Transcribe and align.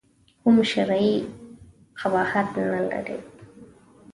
کوم 0.43 0.57
شرعي 0.71 1.13
قباحت 1.99 2.47
نه 2.57 2.81
لري. 2.91 3.19